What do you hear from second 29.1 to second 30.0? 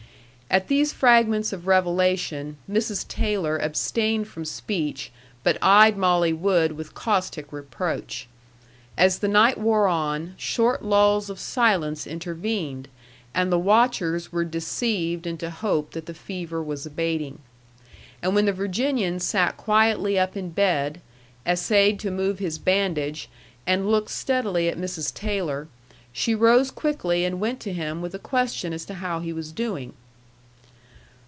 he was doing.